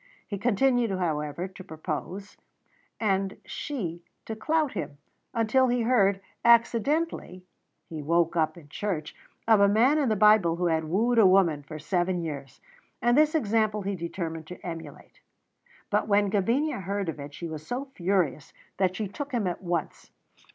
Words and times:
He 0.27 0.39
continued, 0.39 0.89
however, 0.89 1.47
to 1.47 1.63
propose 1.63 2.35
and 2.99 3.37
she 3.45 4.01
to 4.25 4.35
clout 4.35 4.71
him 4.73 4.97
until 5.31 5.67
he 5.67 5.83
heard, 5.83 6.21
accidentally 6.43 7.45
(he 7.87 8.01
woke 8.01 8.35
up 8.35 8.57
in 8.57 8.67
church), 8.67 9.15
of 9.47 9.59
a 9.59 9.67
man 9.67 9.99
in 9.99 10.09
the 10.09 10.15
Bible 10.15 10.55
who 10.55 10.65
had 10.65 10.85
wooed 10.85 11.19
a 11.19 11.27
woman 11.27 11.61
for 11.61 11.77
seven 11.77 12.19
years, 12.19 12.59
and 12.99 13.15
this 13.15 13.35
example 13.35 13.83
he 13.83 13.95
determined 13.95 14.47
to 14.47 14.65
emulate; 14.65 15.21
but 15.91 16.07
when 16.07 16.31
Gavinia 16.31 16.79
heard 16.81 17.07
of 17.07 17.19
it 17.19 17.35
she 17.35 17.47
was 17.47 17.67
so 17.67 17.85
furious 17.93 18.53
that 18.77 18.95
she 18.95 19.07
took 19.07 19.31
him 19.31 19.45
at 19.45 19.61
once. 19.61 20.09